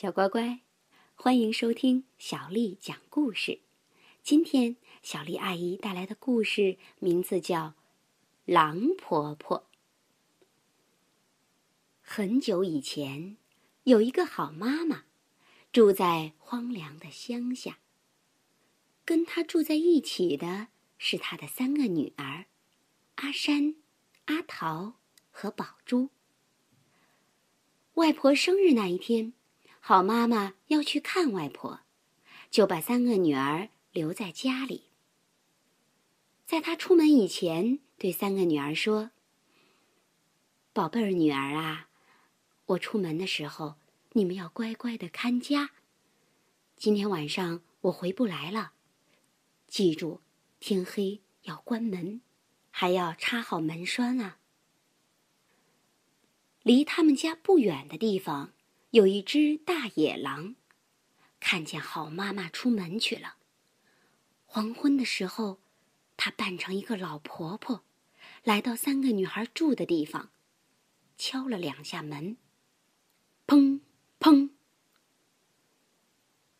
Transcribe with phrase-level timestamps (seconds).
[0.00, 0.60] 小乖乖，
[1.14, 3.60] 欢迎收听小丽讲故事。
[4.22, 7.66] 今天小丽阿姨带来的故事名字叫
[8.46, 9.68] 《狼婆婆》。
[12.00, 13.36] 很久以前，
[13.82, 15.04] 有一个好妈妈，
[15.70, 17.78] 住在荒凉的乡下。
[19.04, 22.46] 跟她住在一起的是她的三个女儿：
[23.16, 23.76] 阿山、
[24.24, 24.94] 阿桃
[25.30, 26.08] 和宝珠。
[27.96, 29.34] 外婆生日那一天。
[29.82, 31.80] 好妈妈要去看外婆，
[32.50, 34.84] 就把三个女儿留在家里。
[36.46, 39.10] 在她出门以前，对三个女儿说
[40.72, 41.88] ：“宝贝儿女儿啊，
[42.66, 43.76] 我出门的时候，
[44.12, 45.70] 你们要乖乖的看家。
[46.76, 48.72] 今天晚上我回不来了，
[49.66, 50.20] 记住，
[50.60, 52.20] 天黑要关门，
[52.70, 54.38] 还要插好门栓啊。”
[56.62, 58.52] 离他们家不远的地方。
[58.90, 60.56] 有一只大野狼，
[61.38, 63.36] 看见好妈妈出门去了。
[64.44, 65.60] 黄昏的时候，
[66.16, 67.84] 它扮成一个老婆婆，
[68.42, 70.30] 来到三个女孩住的地方，
[71.16, 72.36] 敲了两下门。
[73.46, 73.80] 砰
[74.18, 74.50] 砰！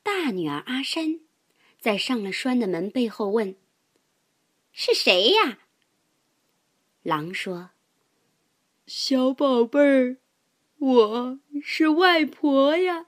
[0.05, 1.21] 大女儿阿山
[1.81, 3.57] 在上了栓的门背后问
[4.73, 5.59] ：“是谁呀？”
[7.03, 7.71] 狼说
[8.87, 10.19] ：“小宝贝儿。”
[10.81, 13.05] 我是外婆呀，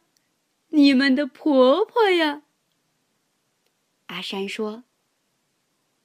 [0.68, 2.42] 你们的婆婆呀。
[4.08, 4.84] 阿山说：“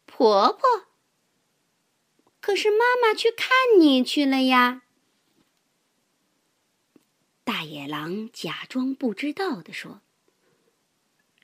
[0.08, 0.62] 婆婆，
[2.40, 4.84] 可是妈妈去看你去了呀。”
[7.44, 10.00] 大野狼假装不知道的说：“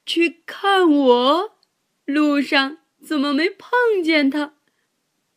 [0.06, 1.58] 去看我，
[2.06, 4.56] 路上怎么没碰见他？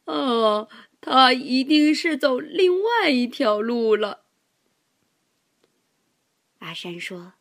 [0.05, 0.69] 哦，
[1.01, 4.23] 他一定是走另外一条路了。”
[6.67, 7.35] 阿山说：“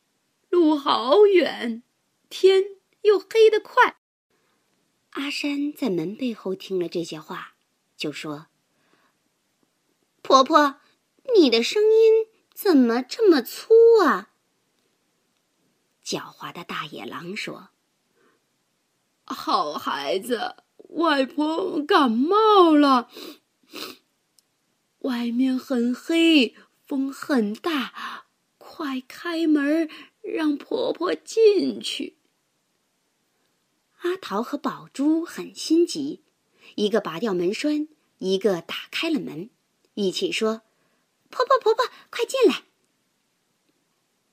[0.51, 1.83] 路好远，
[2.29, 2.63] 天
[3.03, 3.97] 又黑得快。”
[5.19, 7.55] 阿山在门背后听了这些话，
[7.97, 8.47] 就说
[10.23, 10.81] ：“婆婆，
[11.35, 14.31] 你的声音怎么这么粗啊？”
[16.07, 17.71] 狡猾的大野狼说。
[19.33, 20.57] 好孩子，
[20.89, 23.09] 外婆感冒了。
[25.01, 26.55] 外面很黑，
[26.87, 28.27] 风很大，
[28.59, 29.89] 快开门，
[30.21, 32.17] 让婆婆进去。
[34.01, 36.23] 阿桃和宝珠很心急，
[36.75, 37.89] 一个拔掉门栓，
[38.19, 39.49] 一个打开了门，
[39.95, 40.63] 一起说
[41.31, 42.65] ：“婆婆，婆婆，快进来！”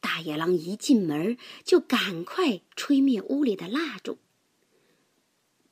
[0.02, 4.18] 大野狼一进门，就赶快吹灭屋里的蜡烛。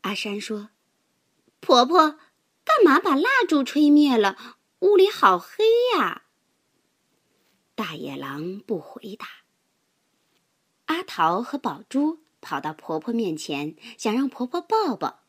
[0.05, 0.69] 阿山说
[1.59, 2.19] ：“婆婆，
[2.63, 4.37] 干嘛把蜡烛吹灭了？
[4.81, 5.65] 屋里好黑
[5.97, 6.25] 呀。”
[7.73, 9.27] 大野狼不回答。
[10.85, 15.23] 阿桃和宝珠跑到婆婆面前，想让婆婆抱抱，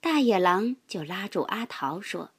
[0.00, 2.32] 大野狼就拉住阿桃说：“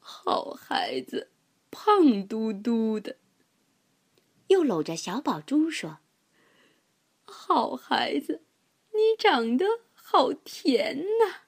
[0.00, 1.30] 好孩子，
[1.70, 3.18] 胖嘟嘟的。”
[4.48, 5.98] 又搂着小宝珠说
[7.24, 8.42] ：“好孩子，
[8.90, 9.64] 你长得……”
[10.16, 11.42] 好甜呐！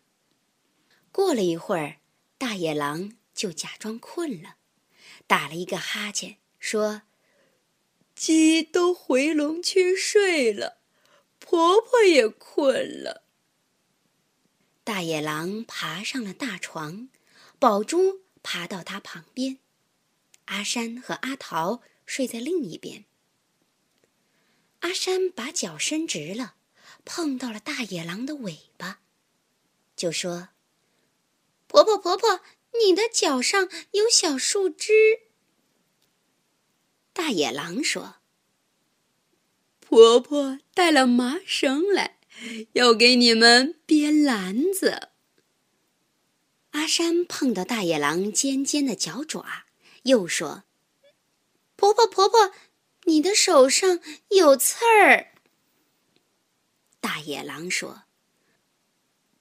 [1.12, 2.00] 过了一会儿，
[2.36, 4.56] 大野狼就假装困了，
[5.28, 7.02] 打了一个哈欠，说
[8.16, 10.80] ：“鸡都回笼去睡了，
[11.38, 13.22] 婆婆也困了。”
[14.82, 17.08] 大野狼爬上了大床，
[17.60, 19.60] 宝珠爬到他旁边，
[20.46, 23.04] 阿山和阿桃睡在另一边。
[24.80, 26.55] 阿山把脚伸直了。
[27.06, 28.98] 碰到了大野狼的尾巴，
[29.94, 30.48] 就说
[31.68, 32.40] ：“婆婆，婆婆，
[32.84, 34.92] 你的脚上有小树枝。”
[37.14, 38.16] 大野狼说
[39.80, 42.18] ：“婆婆带了麻绳来，
[42.72, 45.10] 要给你们编篮子。”
[46.72, 49.64] 阿山碰到大野狼尖尖的脚爪，
[50.02, 50.64] 又说
[51.76, 52.52] ：“婆婆，婆婆，
[53.04, 54.00] 你的手上
[54.30, 55.32] 有刺儿。”
[57.06, 58.02] 大野狼说：“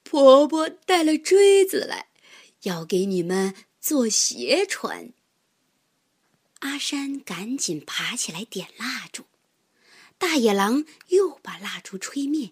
[0.06, 2.09] 婆婆带了锥子来，
[2.62, 5.12] 要给你们做鞋穿。”
[6.62, 9.25] 阿山赶紧爬起来点蜡烛，
[10.19, 12.51] 大野狼又把蜡烛吹灭。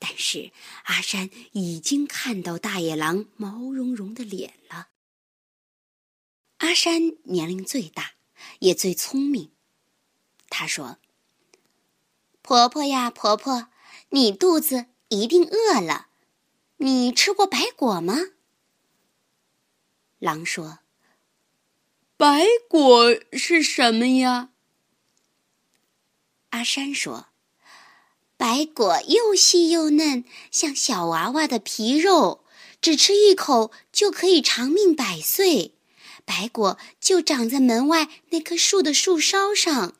[0.00, 0.50] 但是
[0.86, 4.88] 阿山已经看到大野狼毛茸茸的脸了。
[6.56, 8.14] 阿山年龄最大，
[8.58, 9.52] 也最聪明。
[10.48, 10.98] 他说
[12.42, 13.68] ：“婆婆呀，婆婆。”
[14.10, 16.08] 你肚子一定饿了，
[16.78, 18.16] 你吃过白果吗？
[20.18, 20.78] 狼说
[22.16, 24.50] ：“白果是什么呀？”
[26.50, 27.26] 阿山说
[28.38, 32.44] ：“白果又细又嫩，像小娃娃的皮肉，
[32.80, 35.74] 只吃一口就可以长命百岁。
[36.24, 39.96] 白果就长在门外那棵树的树梢上。”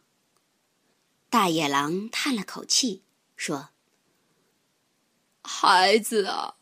[1.29, 3.03] 大野狼叹了口气
[3.37, 3.69] 说
[5.48, 6.56] ：“孩子啊，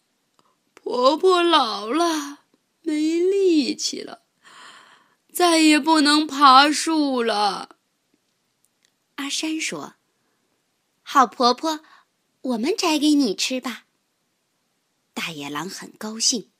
[0.74, 2.40] 婆婆老了，
[2.82, 4.22] 没力气了，
[5.32, 7.76] 再也不能爬树了。”
[9.16, 9.94] 阿山说
[11.02, 11.80] ：“好婆婆，
[12.42, 13.86] 我们摘给你吃吧。”
[15.14, 16.50] 大野狼很高兴。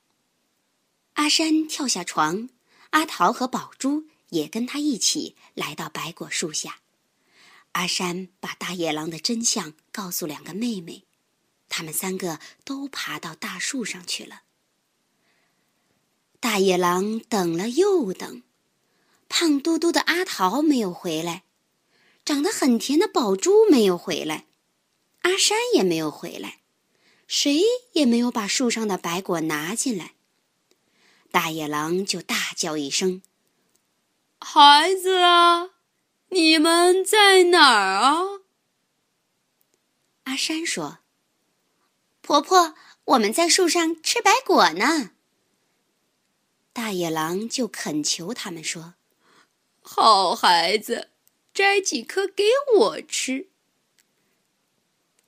[1.14, 2.48] 阿山跳下床，
[2.90, 6.78] 阿桃和宝珠也跟他一起来到白果树下。
[7.72, 11.04] 阿山把大野狼的真相告诉两个妹妹，
[11.76, 14.42] 他们三个都爬到大树上去了。
[16.38, 18.44] 大野狼等了又等，
[19.28, 21.42] 胖嘟嘟的阿桃没有回来。
[22.24, 24.46] 长得很甜的宝珠没有回来，
[25.22, 26.60] 阿山也没有回来，
[27.26, 27.60] 谁
[27.94, 30.14] 也没有把树上的白果拿进来。
[31.32, 33.20] 大野狼就大叫一声
[34.38, 35.70] ：“孩子啊，
[36.28, 38.42] 你们在哪儿啊？”
[40.24, 41.00] 阿山说
[42.24, 42.74] ：“婆婆，
[43.04, 45.10] 我们在树上吃白果呢。”
[46.72, 48.94] 大野狼就恳求他们说
[49.82, 51.10] ：“好孩子。”
[51.54, 52.42] 摘几颗给
[52.78, 53.50] 我吃。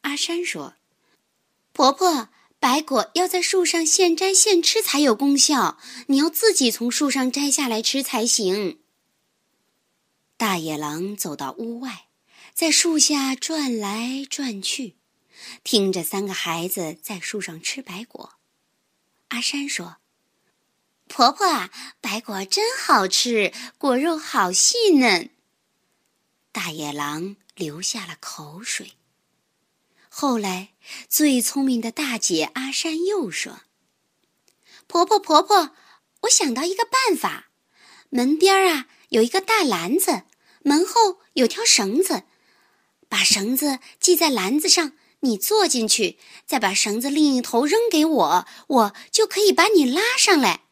[0.01, 0.75] 阿山说
[1.73, 5.79] ：“婆婆，白果要在树上现摘现吃才有功效，
[6.09, 8.81] 你要自己从树上摘下来吃才行。”
[10.37, 12.09] 大野狼走到屋外，
[12.53, 14.96] 在树下转来转去，
[15.65, 18.35] 听着三个孩子在树上吃白果。
[19.29, 19.97] 阿山说
[21.09, 25.31] ：“婆婆啊，白果真好吃，果肉好细嫩。”
[26.53, 28.93] 大野狼流下了口水。
[30.09, 30.71] 后来，
[31.09, 33.61] 最聪明的大姐阿山又说
[34.87, 35.77] ：“婆婆，婆婆，
[36.23, 37.51] 我想到一个办法。
[38.09, 40.23] 门边啊有一个大篮子，
[40.63, 42.23] 门后有条绳子，
[43.09, 44.93] 把绳子系在篮子上，
[45.27, 50.63] 你坐进去，再把绳子另一头扔给我，我就可以把你拉上来。”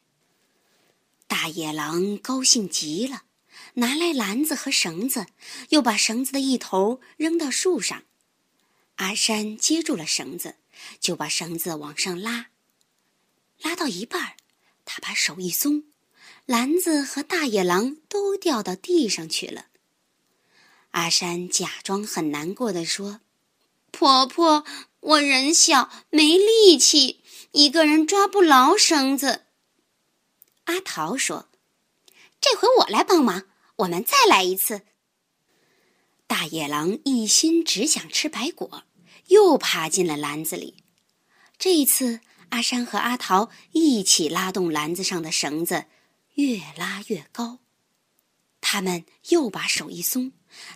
[1.29, 3.25] 大野狼高兴极了。
[3.77, 5.27] 拿来篮子和绳子，
[5.71, 8.05] 又把绳子的一头扔到树上。
[8.97, 10.55] 阿山接住了绳子，
[11.01, 12.51] 就把绳子往上拉。
[13.59, 14.37] 拉到一半，
[14.85, 15.87] 他把手一松，
[16.47, 19.67] 篮子和大野狼都掉到地上去了。
[20.93, 23.23] 阿山假装很难过的说
[23.95, 24.65] ：“婆婆，
[25.01, 29.45] 我人小没力气，一个人抓不牢绳子。”
[30.65, 31.49] 阿桃说
[32.41, 33.45] ：“这回我来帮忙。”
[33.79, 34.83] 我们再来一次。
[36.29, 38.85] 大野狼一心只想吃白果，
[39.27, 40.85] 又爬进了篮子里。
[41.59, 42.21] 这一次，
[42.51, 45.87] 阿山和阿桃一起拉动篮子上的绳子，
[46.35, 47.59] 越拉越高。
[48.61, 50.31] 他们又把手一松，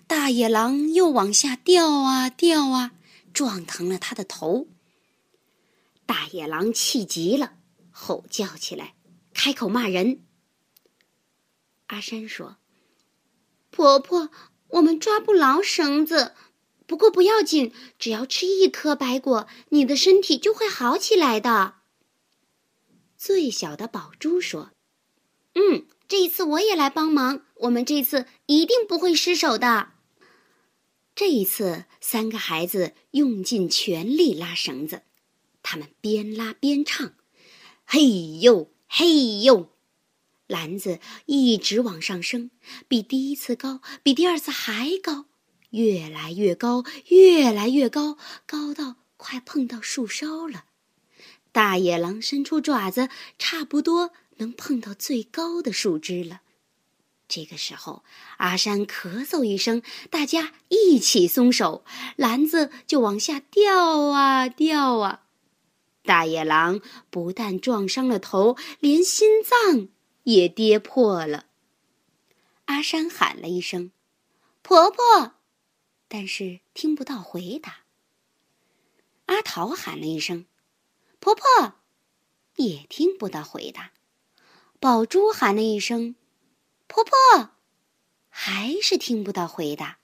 [0.08, 2.92] 大野狼又往下掉啊掉啊，
[3.32, 4.68] 撞疼了他的头。
[6.06, 7.58] 大野狼气急了，
[7.90, 8.94] 吼叫起来，
[9.34, 10.24] 开口骂人。
[11.88, 12.56] 阿山说。
[13.70, 14.30] 婆婆，
[14.68, 16.34] 我们抓不牢绳子，
[16.86, 21.74] 不过不要紧，只要吃一颗白果，你的身体就会好起来的。
[23.16, 24.72] 最小的宝珠说
[25.54, 29.92] ：“嗯，这一次我也来帮忙，我们这次一定不会失手的。”
[31.18, 35.02] 这一次，三个孩子用尽全力拉绳子，
[35.64, 37.14] 他们边拉边唱
[37.84, 39.68] ：“嘿呦，嘿呦。”
[40.46, 42.52] 篮子一直往上升，
[42.86, 45.24] 比第一次高，比第二次还高，
[45.70, 50.66] 越来越高，越来越高，高到快碰到树梢了。
[51.50, 53.08] 大野狼伸出爪子，
[53.40, 56.42] 差不多能碰到最高的树枝了。
[57.28, 58.02] 这个时候，
[58.38, 61.84] 阿山咳嗽一声，大家一起松手，
[62.16, 65.22] 篮子就往下掉啊掉啊。
[66.02, 66.80] 大野狼
[67.10, 69.88] 不但撞伤了头，连心脏。
[70.24, 71.46] 也跌破了。
[72.66, 73.92] 阿山喊了一声
[74.60, 75.32] ：“婆婆”，
[76.06, 77.78] 但是听不到回答。
[79.24, 80.44] 阿桃喊了一声
[81.18, 81.42] ：“婆婆”，
[82.56, 83.92] 也听不到回答。
[84.78, 86.14] 宝珠喊了一声
[86.88, 87.50] ：“婆婆”，
[88.28, 89.98] 还是听不到回答。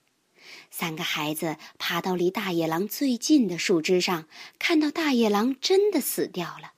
[0.71, 4.27] 三个孩子爬到离大野狼最近的树枝上，
[4.59, 6.73] 看到大野狼真的死掉了。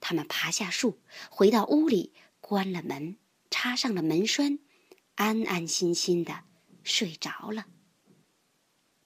[0.00, 1.00] 他们爬下树，
[1.30, 3.16] 回到屋里，关了门，
[3.50, 4.58] 插上了门栓，
[5.14, 6.44] 安安心心的
[6.84, 7.66] 睡着了。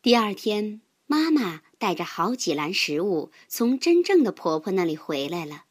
[0.02, 5.64] 第二天，妈妈带着好几篮食物从真正的婆婆那里回来了，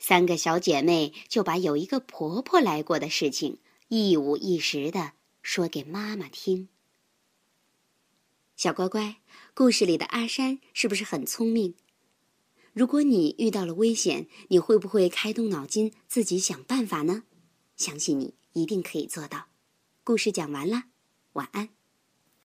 [0.00, 6.68] 三个小姐妹就把有一个婆婆来过的事情一五一十的说给妈妈听。
[8.56, 9.20] 小乖乖，
[9.54, 11.74] 故事里的阿山是不是很聪明？
[12.72, 17.24] 如果你遇到了危险，你会不会开动脑筋自己想办法呢？
[17.76, 19.48] 相信你一定可以做到。
[20.02, 20.84] 故事讲完了，
[21.34, 21.79] 晚安。